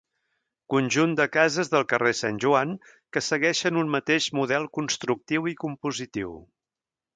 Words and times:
Conjunt 0.73 1.11
de 1.19 1.27
cases 1.35 1.69
del 1.73 1.85
carrer 1.91 2.13
Sant 2.21 2.39
Joan 2.45 2.73
que 3.17 3.23
segueixen 3.27 3.79
un 3.83 3.93
mateix 3.99 4.31
model 4.41 4.67
constructiu 4.81 5.49
i 5.55 5.57
compositiu. 5.67 6.37